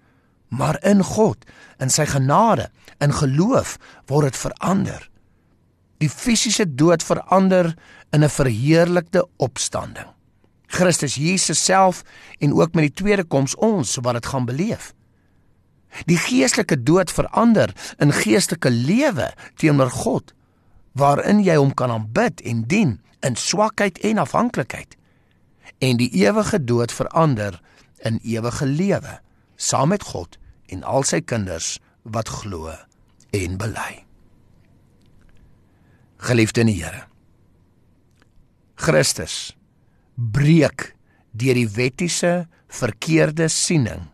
maar 0.49 0.79
in 0.87 1.03
God, 1.03 1.45
in 1.79 1.91
sy 1.91 2.07
genade, 2.07 2.69
in 3.03 3.15
geloof 3.15 3.77
word 4.11 4.31
dit 4.31 4.39
verander. 4.39 5.09
Die 6.03 6.11
fisiese 6.11 6.67
dood 6.67 7.03
verander 7.03 7.75
in 8.11 8.25
'n 8.25 8.29
verheerlikte 8.29 9.27
opstanding. 9.37 10.11
Christus 10.67 11.15
Jesus 11.15 11.65
self 11.65 12.03
en 12.39 12.55
ook 12.55 12.75
met 12.75 12.89
die 12.89 13.05
tweede 13.05 13.25
koms 13.25 13.55
ons 13.57 13.99
wat 14.01 14.13
dit 14.13 14.27
gaan 14.27 14.45
beleef. 14.45 14.93
Die 16.09 16.19
geestelike 16.19 16.83
dood 16.83 17.11
verander 17.13 17.73
in 17.99 18.13
geestelike 18.13 18.71
lewe 18.71 19.33
teenoor 19.61 19.91
God 19.91 20.35
waarin 20.99 21.41
jy 21.45 21.57
hom 21.57 21.73
kan 21.75 21.93
aanbid 21.93 22.41
en 22.49 22.65
dien 22.69 22.99
in 23.25 23.37
swakheid 23.37 23.99
en 24.05 24.21
afhanklikheid 24.23 24.97
en 25.83 25.99
die 25.99 26.11
ewige 26.23 26.61
dood 26.65 26.93
verander 26.93 27.59
in 28.07 28.21
ewige 28.23 28.67
lewe 28.67 29.19
saam 29.57 29.93
met 29.95 30.05
God 30.13 30.39
en 30.73 30.83
al 30.83 31.05
sy 31.07 31.21
kinders 31.21 31.77
wat 32.03 32.29
glo 32.29 32.73
en 33.33 33.59
bely. 33.59 34.03
Geliefde 36.23 36.63
in 36.63 36.71
die 36.71 36.79
Here. 36.79 37.07
Christus 38.79 39.57
breek 40.15 40.93
deur 41.33 41.57
die 41.57 41.69
wettiese 41.77 42.47
verkeerde 42.73 43.49
siening 43.49 44.12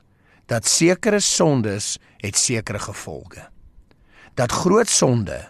dat 0.49 0.69
sekere 0.69 1.21
sondes 1.21 1.97
het 2.23 2.37
sekere 2.37 2.79
gevolge. 2.79 3.49
Dat 4.35 4.53
groot 4.53 4.89
sonde 4.89 5.43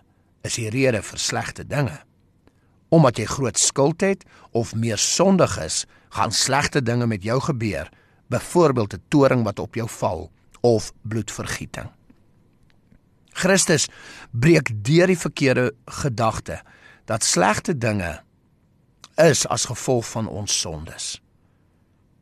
is 0.43 0.59
die 0.59 0.71
rede 0.71 1.02
vir 1.02 1.21
slegte 1.23 1.67
dinge. 1.67 2.00
Omdat 2.88 3.21
jy 3.21 3.26
groot 3.28 3.59
skuld 3.59 4.02
het 4.02 4.25
of 4.57 4.75
meer 4.75 4.99
sondig 4.99 5.59
is, 5.62 5.85
gaan 6.09 6.33
slegte 6.33 6.83
dinge 6.83 7.07
met 7.07 7.23
jou 7.23 7.38
gebeur, 7.40 7.90
byvoorbeeld 8.26 8.95
'n 8.95 9.02
toring 9.09 9.45
wat 9.45 9.59
op 9.59 9.75
jou 9.75 9.88
val 9.88 10.31
of 10.61 10.93
bloedvergieting. 11.02 11.90
Christus 13.33 13.88
breek 14.31 14.71
deur 14.85 15.07
die 15.07 15.19
verkeerde 15.19 15.75
gedagte 15.87 16.62
dat 17.05 17.25
slegte 17.25 17.78
dinge 17.78 18.23
is 19.14 19.47
as 19.47 19.64
gevolg 19.64 20.09
van 20.11 20.28
ons 20.28 20.61
sondes. 20.61 21.21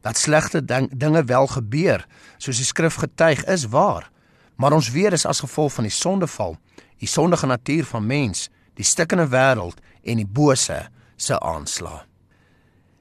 Dat 0.06 0.18
slegte 0.18 0.62
ding, 0.64 0.86
dinge 0.94 1.24
wel 1.26 1.46
gebeur, 1.50 2.06
soos 2.38 2.60
die 2.60 2.68
skrif 2.68 3.00
getuig, 3.02 3.42
is 3.50 3.66
waar, 3.72 4.06
maar 4.54 4.72
ons 4.76 4.92
weet 4.94 5.16
dis 5.16 5.26
as 5.26 5.42
gevolg 5.42 5.72
van 5.74 5.88
die 5.88 5.94
sondeval 5.94 6.54
die 6.96 7.08
sondige 7.08 7.46
natuur 7.46 7.84
van 7.84 8.06
mens, 8.06 8.48
die 8.76 8.84
stikkende 8.84 9.28
wêreld 9.32 9.80
en 10.04 10.20
die 10.20 10.28
bose 10.28 10.78
se 11.16 11.40
aanslag. 11.40 12.04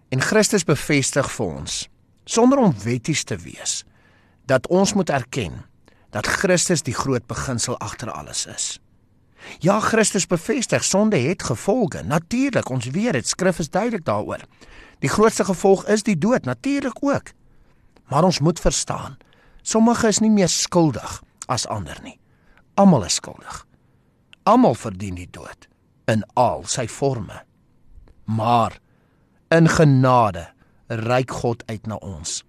En 0.09 0.21
Christus 0.21 0.63
bevestig 0.67 1.29
vir 1.31 1.45
ons 1.45 1.77
sonder 2.25 2.61
om 2.61 2.73
wetties 2.83 3.23
te 3.23 3.37
wees 3.37 3.83
dat 4.49 4.67
ons 4.67 4.93
moet 4.93 5.09
erken 5.09 5.61
dat 6.15 6.27
Christus 6.27 6.83
die 6.85 6.95
groot 6.95 7.25
beginsel 7.27 7.77
agter 7.83 8.11
alles 8.11 8.45
is. 8.49 8.65
Ja, 9.59 9.79
Christus 9.79 10.25
bevestig 10.25 10.83
sonde 10.83 11.17
het 11.17 11.43
gevolge. 11.43 12.01
Natuurlik, 12.03 12.69
ons 12.69 12.87
weet 12.89 13.13
dit, 13.13 13.27
skrif 13.27 13.59
is 13.59 13.69
duidelik 13.69 14.05
daaroor. 14.05 14.41
Die 15.05 15.13
grootste 15.13 15.45
gevolg 15.45 15.83
is 15.85 16.01
die 16.01 16.17
dood, 16.17 16.47
natuurlik 16.49 16.97
ook. 16.99 17.27
Maar 18.09 18.23
ons 18.23 18.39
moet 18.39 18.59
verstaan, 18.59 19.17
sommige 19.61 20.07
is 20.07 20.19
nie 20.19 20.31
meer 20.33 20.49
skuldig 20.49 21.19
as 21.45 21.67
ander 21.69 21.99
nie. 22.01 22.17
Almal 22.73 23.05
is 23.05 23.19
skuldig. 23.21 23.67
Almal 24.49 24.73
verdien 24.73 25.13
die 25.13 25.29
dood 25.29 25.69
in 26.09 26.25
al 26.33 26.65
sy 26.65 26.87
forme. 26.89 27.43
Maar 28.25 28.79
in 29.53 29.69
genade 29.69 30.47
reik 30.87 31.37
God 31.37 31.61
uit 31.69 31.85
na 31.85 32.01
ons. 32.01 32.41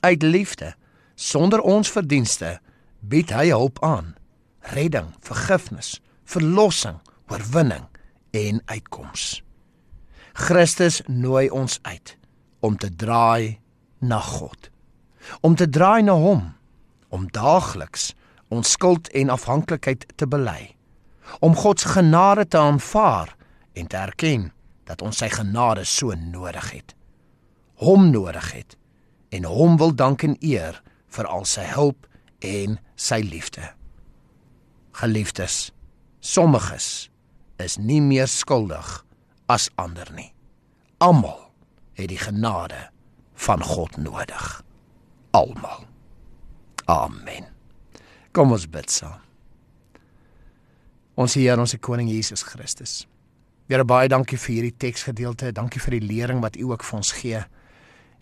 Uit 0.00 0.22
liefde, 0.22 0.74
sonder 1.14 1.62
ons 1.62 1.90
verdienste, 1.94 2.56
bied 3.06 3.30
hy 3.30 3.52
hulp 3.54 3.78
aan. 3.86 4.16
Redding, 4.74 5.14
vergifnis, 5.22 6.00
verlossing, 6.26 6.98
oorwinning 7.30 7.86
en 8.34 8.62
uitkoms. 8.66 9.44
Christus 10.38 11.00
nooi 11.06 11.48
ons 11.50 11.78
uit 11.82 12.14
om 12.62 12.76
te 12.78 12.88
draai 12.94 13.58
na 13.98 14.20
God. 14.22 14.70
Om 15.42 15.56
te 15.58 15.66
draai 15.66 16.02
na 16.06 16.14
hom, 16.14 16.44
om 17.10 17.26
daagliks 17.34 18.12
ons 18.54 18.70
skuld 18.70 19.10
en 19.18 19.32
afhanklikheid 19.34 20.06
te 20.16 20.28
bely 20.30 20.78
om 21.44 21.56
God 21.58 21.80
se 21.80 21.88
genade 21.88 22.46
te 22.48 22.56
aanvaar 22.58 23.34
en 23.72 23.86
te 23.86 23.96
erken 23.96 24.46
dat 24.88 25.02
ons 25.04 25.18
sy 25.20 25.28
genade 25.28 25.84
so 25.84 26.14
nodig 26.16 26.70
het. 26.72 26.94
Hom 27.82 28.08
nodig 28.10 28.52
het 28.54 28.78
en 29.34 29.44
hom 29.44 29.76
wil 29.76 29.92
dank 29.92 30.24
en 30.24 30.38
eer 30.40 30.78
vir 31.12 31.28
al 31.28 31.44
sy 31.44 31.66
hulp 31.74 32.06
en 32.40 32.78
sy 32.96 33.20
liefde. 33.26 33.66
Geliefdes, 35.02 35.68
sommiges 36.20 37.10
is 37.60 37.76
nie 37.76 38.00
meer 38.00 38.30
skuldig 38.30 39.02
as 39.48 39.68
ander 39.80 40.08
nie. 40.14 40.30
Almal 41.02 41.48
het 41.98 42.10
die 42.12 42.20
genade 42.20 42.88
van 43.34 43.62
God 43.64 43.96
nodig. 43.96 44.62
Almal. 45.30 45.86
Amen. 46.88 47.48
Kom 48.32 48.52
ons 48.52 48.68
bid 48.70 48.90
saam. 48.90 49.20
Ons 51.18 51.34
Here, 51.34 51.58
ons 51.58 51.74
koning 51.82 52.10
Jesus 52.10 52.44
Christus. 52.46 53.02
Here 53.68 53.84
baie 53.84 54.08
dankie 54.08 54.38
vir 54.38 54.54
hierdie 54.54 54.76
teksgedeelte. 54.86 55.50
Dankie 55.52 55.82
vir 55.82 55.98
die 55.98 56.06
lering 56.06 56.42
wat 56.44 56.56
U 56.56 56.70
ook 56.72 56.86
vir 56.86 57.00
ons 57.00 57.12
gee. 57.18 57.40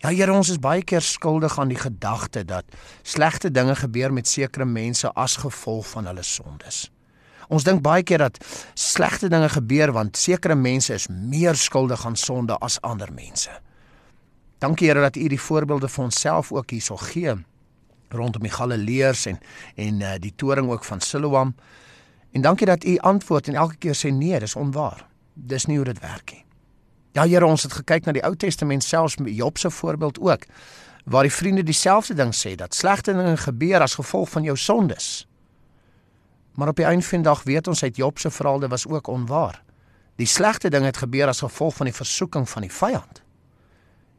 Ja 0.01 0.11
Here, 0.11 0.33
ons 0.33 0.49
is 0.53 0.61
baie 0.61 0.83
keer 0.83 1.05
skuldig 1.05 1.59
aan 1.59 1.71
die 1.71 1.79
gedagte 1.79 2.43
dat 2.45 2.65
slegte 3.03 3.51
dinge 3.53 3.75
gebeur 3.77 4.13
met 4.13 4.27
sekere 4.27 4.65
mense 4.65 5.11
as 5.13 5.37
gevolg 5.43 5.87
van 5.93 6.09
hulle 6.09 6.25
sondes. 6.25 6.87
Ons 7.47 7.63
dink 7.63 7.81
baie 7.81 8.03
keer 8.03 8.25
dat 8.25 8.39
slegte 8.73 9.29
dinge 9.29 9.49
gebeur 9.49 9.91
want 9.95 10.17
sekere 10.17 10.55
mense 10.55 10.93
is 10.93 11.07
meer 11.07 11.55
skuldig 11.55 12.05
aan 12.05 12.15
sonde 12.15 12.57
as 12.59 12.81
ander 12.81 13.13
mense. 13.13 13.51
Dankie 14.59 14.87
Here 14.87 15.01
dat 15.01 15.15
U 15.15 15.27
die 15.27 15.41
voorbeelde 15.41 15.87
vir 15.87 16.03
onsself 16.03 16.51
ook 16.51 16.71
hierso 16.71 16.97
gee 16.97 17.37
rondom 18.09 18.41
die 18.41 18.51
Galileërs 18.51 19.25
en 19.25 19.39
en 19.75 20.01
uh, 20.01 20.15
die 20.19 20.33
toring 20.35 20.69
ook 20.71 20.83
van 20.83 21.01
Siloam. 21.01 21.55
En 22.31 22.41
dankie 22.41 22.65
dat 22.67 22.85
u 22.85 22.97
antwoord 22.97 23.47
en 23.47 23.55
elke 23.55 23.75
keer 23.75 23.95
sê 23.95 24.11
nee, 24.11 24.39
dis 24.39 24.55
onwaar. 24.55 25.05
Dis 25.33 25.65
nie 25.65 25.77
hoe 25.77 25.85
dit 25.85 25.99
werk 25.99 26.31
nie. 26.31 26.43
Ja 27.11 27.25
Here, 27.25 27.45
ons 27.45 27.63
het 27.63 27.73
gekyk 27.73 28.05
na 28.05 28.13
die 28.13 28.23
Ou 28.23 28.35
Testament 28.35 28.83
selfs 28.83 29.17
met 29.17 29.35
Job 29.35 29.57
se 29.57 29.69
voorbeeld 29.69 30.19
ook 30.19 30.45
waar 31.05 31.23
die 31.23 31.31
vriende 31.31 31.63
dieselfde 31.63 32.13
ding 32.13 32.33
sê 32.35 32.55
dat 32.55 32.75
slegte 32.75 33.13
dinge 33.13 33.37
gebeur 33.37 33.81
as 33.81 33.95
gevolg 33.95 34.29
van 34.29 34.43
jou 34.43 34.57
sondes. 34.57 35.27
Maar 36.57 36.67
op 36.67 36.75
die 36.75 36.85
einde 36.85 37.05
van 37.05 37.21
die 37.21 37.27
dag 37.27 37.43
weet 37.43 37.67
ons 37.67 37.83
uit 37.83 37.95
Job 37.95 38.19
se 38.19 38.31
verhaal 38.31 38.59
dit 38.59 38.69
was 38.69 38.87
ook 38.87 39.07
onwaar. 39.07 39.61
Die 40.17 40.25
slegte 40.25 40.69
dinge 40.69 40.89
het 40.89 40.97
gebeur 40.97 41.29
as 41.29 41.43
gevolg 41.45 41.75
van 41.75 41.85
die 41.85 41.93
versoeking 41.93 42.49
van 42.49 42.65
die 42.65 42.71
vyand. 42.73 43.21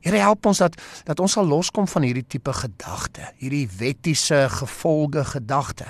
Here 0.07 0.21
help 0.23 0.47
ons 0.47 0.61
dat 0.63 0.77
dat 1.05 1.19
ons 1.21 1.33
sal 1.35 1.47
loskom 1.47 1.89
van 1.91 2.07
hierdie 2.07 2.27
tipe 2.27 2.53
gedagte, 2.55 3.33
hierdie 3.43 3.67
wettiese 3.79 4.47
gevolge 4.55 5.25
gedagte 5.25 5.89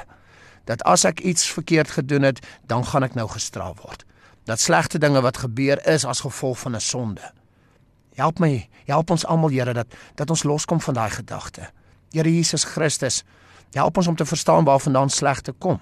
dat 0.65 0.83
as 0.89 1.05
ek 1.09 1.21
iets 1.21 1.45
verkeerd 1.53 1.91
gedoen 1.91 2.27
het, 2.29 2.41
dan 2.69 2.85
gaan 2.85 3.05
ek 3.05 3.15
nou 3.17 3.29
gestraf 3.29 3.81
word. 3.85 4.05
Dat 4.49 4.61
slegte 4.61 5.01
dinge 5.01 5.21
wat 5.25 5.41
gebeur 5.45 5.81
is 5.89 6.05
as 6.05 6.25
gevolg 6.25 6.59
van 6.65 6.77
'n 6.77 6.81
sonde. 6.81 7.33
Help 8.15 8.39
my, 8.39 8.69
help 8.85 9.11
ons 9.11 9.27
almal 9.27 9.51
Here 9.51 9.73
dat 9.73 9.87
dat 10.15 10.31
ons 10.31 10.43
loskom 10.43 10.81
van 10.81 10.95
daai 10.95 11.11
gedagte. 11.11 11.71
Here 12.13 12.35
Jesus 12.35 12.65
Christus, 12.65 13.25
help 13.73 13.97
ons 13.97 14.07
om 14.07 14.17
te 14.17 14.25
verstaan 14.25 14.65
waarvandaan 14.65 15.11
slegte 15.11 15.53
kom. 15.53 15.81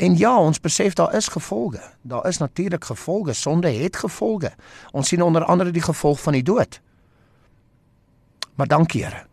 En 0.00 0.16
ja, 0.16 0.32
ons 0.40 0.60
besef 0.60 0.94
daar 0.96 1.14
is 1.14 1.28
gevolge. 1.28 1.80
Daar 2.02 2.26
is 2.26 2.38
natuurlik 2.38 2.84
gevolge. 2.84 3.32
Sonde 3.32 3.68
het 3.68 3.96
gevolge. 3.96 4.52
Ons 4.90 5.08
sien 5.08 5.22
onder 5.22 5.44
andere 5.44 5.70
die 5.70 5.82
gevolg 5.82 6.20
van 6.20 6.32
die 6.32 6.42
dood. 6.42 6.80
Maar 8.54 8.66
dankie 8.66 9.04
Here 9.04 9.26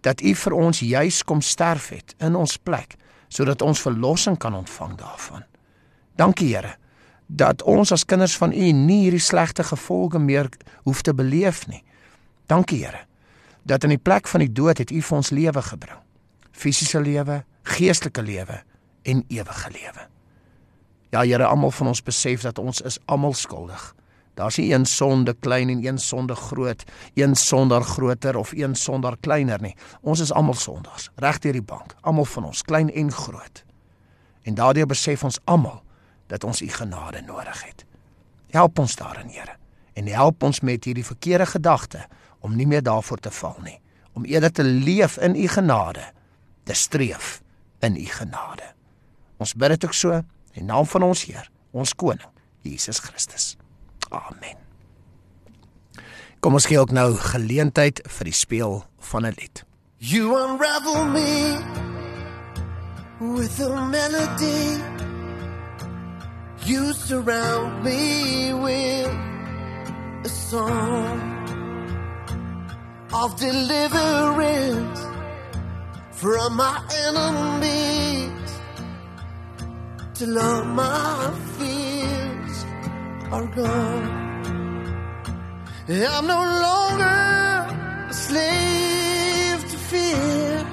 dat 0.00 0.20
U 0.20 0.34
vir 0.34 0.52
ons 0.52 0.80
juis 0.80 1.22
kom 1.24 1.40
sterf 1.40 1.88
het 1.88 2.14
in 2.18 2.34
ons 2.34 2.56
plek 2.56 2.96
sodat 3.28 3.62
ons 3.62 3.80
verlossing 3.80 4.34
kan 4.38 4.54
ontvang 4.54 4.96
daarvan. 4.98 5.44
Dankie 6.16 6.48
Here 6.54 6.74
dat 7.26 7.62
ons 7.62 7.92
as 7.92 8.04
kinders 8.04 8.36
van 8.36 8.52
U 8.52 8.72
nie 8.72 9.02
hierdie 9.04 9.22
slegte 9.22 9.64
gevolge 9.64 10.18
meer 10.18 10.48
hoef 10.82 11.02
te 11.02 11.14
beleef 11.14 11.66
nie. 11.68 11.84
Dankie 12.46 12.82
Here 12.84 13.04
dat 13.62 13.84
in 13.84 13.94
die 13.94 14.02
plek 14.02 14.28
van 14.28 14.40
die 14.40 14.52
dood 14.52 14.78
het 14.78 14.90
U 14.90 15.00
vir 15.00 15.16
ons 15.16 15.30
lewe 15.30 15.62
gebring. 15.62 16.00
Fisiese 16.52 17.00
lewe, 17.00 17.44
geestelike 17.62 18.22
lewe 18.22 18.62
en 19.02 19.24
ewige 19.28 19.70
lewe. 19.70 20.08
Ja 21.10 21.20
Here, 21.20 21.44
almal 21.44 21.70
van 21.70 21.86
ons 21.86 22.02
besef 22.02 22.40
dat 22.40 22.58
ons 22.58 22.80
is 22.80 22.98
almal 23.04 23.34
skuldig. 23.36 23.94
Daar's 24.34 24.56
nie 24.56 24.72
een 24.72 24.86
sonde 24.86 25.34
klein 25.34 25.68
en 25.68 25.84
een 25.84 25.98
sonde 25.98 26.34
groot, 26.34 26.84
een 27.14 27.34
sonder 27.34 27.82
groter 27.82 28.36
of 28.36 28.52
een 28.52 28.74
sonder 28.74 29.16
kleiner 29.20 29.60
nie. 29.60 29.74
Ons 30.00 30.20
is 30.20 30.32
almal 30.32 30.54
sondaars, 30.54 31.10
reg 31.14 31.38
deur 31.38 31.52
die 31.52 31.62
bank, 31.62 31.94
almal 32.00 32.24
van 32.24 32.44
ons, 32.44 32.62
klein 32.62 32.92
en 32.92 33.12
groot. 33.12 33.64
En 34.42 34.54
daardeur 34.54 34.86
besef 34.86 35.24
ons 35.24 35.38
almal 35.44 35.82
dat 36.26 36.44
ons 36.44 36.62
u 36.62 36.68
genade 36.68 37.20
nodig 37.26 37.64
het. 37.64 37.84
Help 38.50 38.78
ons 38.78 38.96
daarin, 38.96 39.28
Here, 39.28 39.56
en 39.92 40.06
help 40.06 40.42
ons 40.42 40.60
met 40.60 40.84
hierdie 40.84 41.04
verkeerde 41.04 41.46
gedagte 41.46 42.06
om 42.40 42.56
nie 42.56 42.66
meer 42.66 42.82
daarvoor 42.82 43.20
te 43.20 43.30
val 43.30 43.58
nie, 43.62 43.80
om 44.12 44.24
eerder 44.24 44.52
te 44.52 44.64
leef 44.64 45.18
in 45.18 45.36
u 45.36 45.48
genade, 45.48 46.04
te 46.64 46.74
streef 46.74 47.42
in 47.80 47.96
u 47.96 48.04
genade. 48.04 48.72
Ons 49.42 49.56
bid 49.58 49.74
dit 49.74 49.84
ook 49.88 49.96
so 49.96 50.20
in 50.54 50.68
naam 50.68 50.86
van 50.86 51.02
ons 51.08 51.24
Heer, 51.26 51.48
ons 51.74 51.94
koning, 51.98 52.28
Jesus 52.62 53.00
Christus. 53.02 53.56
Amen. 54.12 54.58
Kom 56.42 56.54
ons 56.58 56.66
gee 56.66 56.78
ook 56.78 56.92
nou 56.94 57.14
geleentheid 57.18 58.02
vir 58.18 58.30
die 58.30 58.36
speel 58.36 58.82
van 59.10 59.26
'n 59.26 59.34
lied. 59.38 59.64
You 59.98 60.34
unravel 60.38 61.06
me 61.06 61.58
with 63.18 63.60
a 63.60 63.70
melody. 63.90 64.82
You 66.64 66.92
surround 66.92 67.82
me 67.82 68.52
with 68.54 69.10
a 70.24 70.28
song 70.28 71.20
of 73.12 73.36
deliverance 73.36 75.00
from 76.10 76.56
my 76.56 76.78
enemies 77.06 78.41
till 80.22 80.38
all 80.38 80.64
my 80.64 81.34
fears 81.58 82.56
are 83.34 83.48
gone. 83.60 84.08
I'm 86.14 86.26
no 86.34 86.42
longer 86.66 87.20
a 88.12 88.14
slave 88.26 89.60
to 89.72 89.78
fear. 89.90 90.64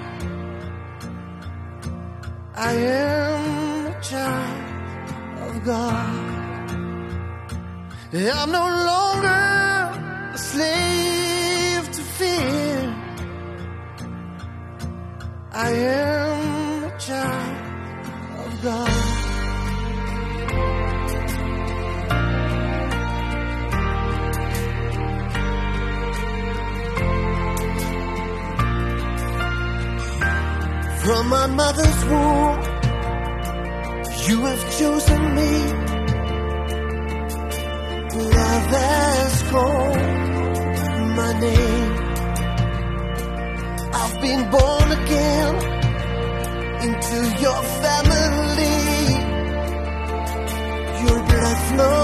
I 2.54 2.74
am 2.74 3.88
a 3.88 4.02
child 4.12 4.66
of 5.48 5.54
God. 5.72 6.70
I'm 8.40 8.52
no 8.60 8.66
longer 8.92 9.46
a 10.38 10.40
slave 10.52 11.86
to 11.98 12.04
fear. 12.18 12.78
I 15.52 15.70
am 15.96 15.99
my 31.30 31.46
mother's 31.46 32.06
womb, 32.06 32.60
you 34.28 34.38
have 34.46 34.64
chosen 34.80 35.36
me. 35.36 35.52
Love 38.36 38.68
has 38.78 39.44
called 39.52 39.98
my 41.20 41.32
name. 41.40 41.94
I've 44.02 44.16
been 44.26 44.44
born 44.50 44.88
again 45.02 45.56
into 46.86 47.18
your 47.44 47.62
family. 47.84 48.80
Your 51.04 51.20
blood 51.30 51.58
flows 51.70 51.99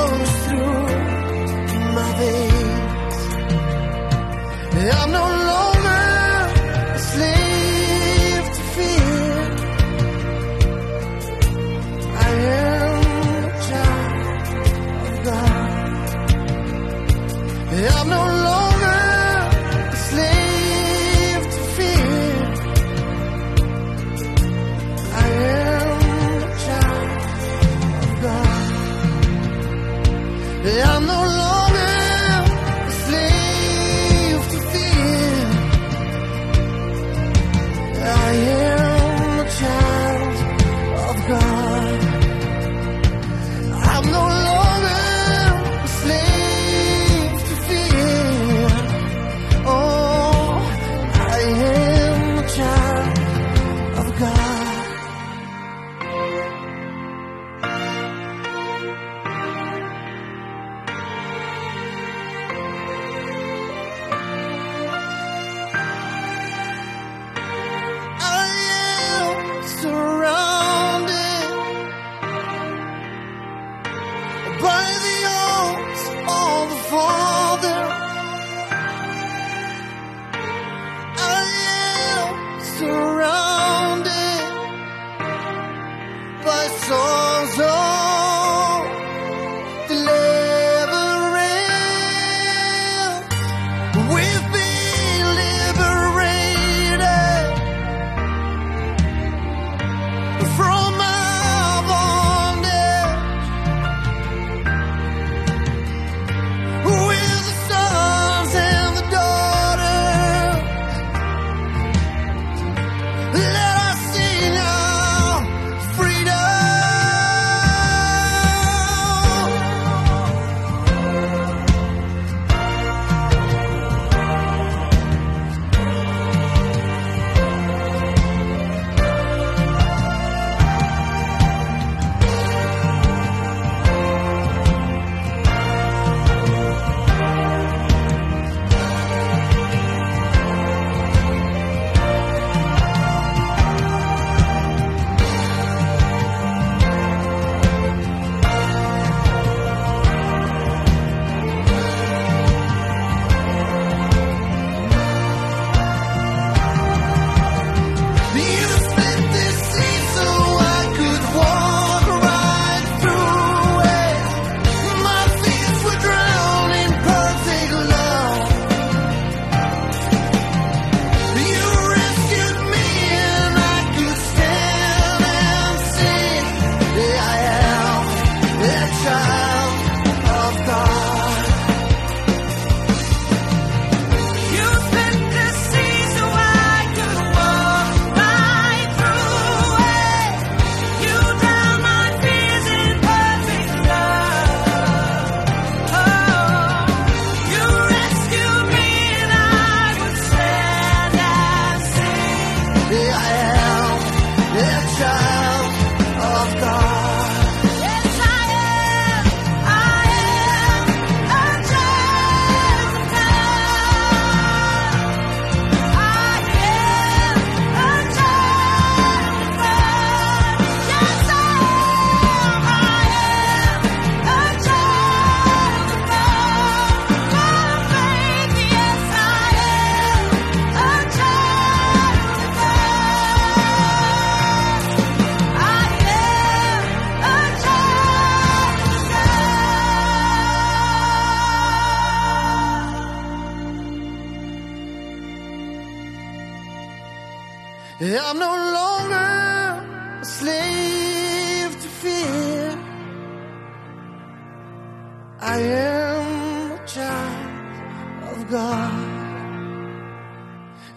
I 255.41 255.59
am 255.59 256.71
a 256.71 256.87
child 256.87 258.31
of 258.31 258.49
God. 258.49 259.15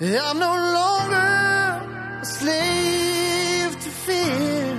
I'm 0.00 0.38
no 0.38 0.54
longer 0.54 2.20
a 2.20 2.24
slave 2.24 3.74
to 3.80 3.90
fear. 3.90 4.78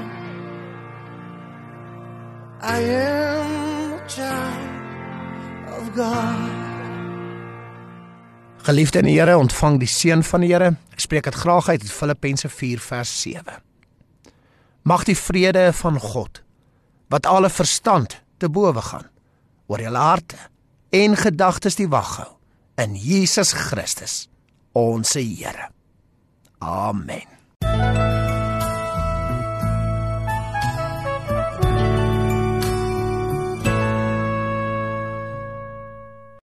I 2.61 2.79
am 2.79 3.93
a 3.93 4.07
child 4.07 5.81
of 5.81 5.95
God. 5.95 6.49
Geliefde 8.63 8.99
in 8.99 9.05
die 9.05 9.19
Here, 9.19 9.37
ontvang 9.37 9.79
die 9.79 9.87
seën 9.87 10.23
van 10.23 10.41
die 10.41 10.53
Here. 10.53 10.77
Ek 10.95 11.03
spreek 11.03 11.27
dit 11.27 11.35
graag 11.35 11.67
uit 11.67 11.81
uit 11.81 11.91
Filippense 11.91 12.49
4 12.49 12.79
vers 12.79 13.21
7. 13.21 13.59
Mag 14.87 15.03
die 15.03 15.17
vrede 15.17 15.73
van 15.73 15.99
God 15.99 16.43
wat 17.11 17.25
alle 17.25 17.49
verstand 17.49 18.21
te 18.37 18.47
bowe 18.47 18.81
gaan 18.81 19.09
oor 19.69 19.83
julle 19.85 20.01
harte 20.01 20.39
en 20.95 21.15
gedagtes 21.19 21.77
die 21.77 21.89
wag 21.89 22.15
hou 22.17 22.31
in 22.79 22.95
Jesus 22.95 23.51
Christus, 23.53 24.29
ons 24.73 25.13
Here. 25.13 25.69
Amen. 26.59 27.38